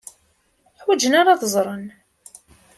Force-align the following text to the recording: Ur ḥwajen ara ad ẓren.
Ur 0.69 0.75
ḥwajen 0.83 1.13
ara 1.19 1.29
ad 1.33 1.43
ẓren. 1.53 1.85